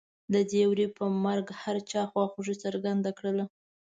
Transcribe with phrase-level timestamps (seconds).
[0.33, 3.45] د دې وري په مرګ هر چا خواخوږي څرګنده کړله.